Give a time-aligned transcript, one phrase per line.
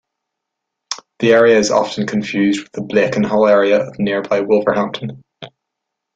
[1.19, 5.23] The area is often confused with the Blakenhall area of nearby Wolverhampton.